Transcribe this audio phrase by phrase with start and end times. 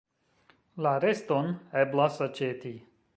[0.85, 1.51] La reston
[1.83, 2.77] eblas aĉeti.